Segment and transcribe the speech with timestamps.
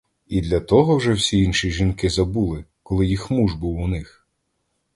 [0.27, 4.27] І для того вже всі інші жінки забули, коли їх муж був у них?